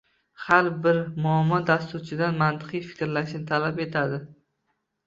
Har 0.45 0.69
bir 0.85 1.01
muammo 1.25 1.59
dasturchidan 1.69 2.41
mantiqiy 2.43 2.85
fikrlashni 2.89 3.47
talab 3.55 3.85
etadi 3.89 4.25